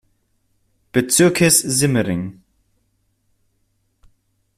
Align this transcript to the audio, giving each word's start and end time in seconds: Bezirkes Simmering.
Bezirkes 0.93 1.59
Simmering. 1.77 2.41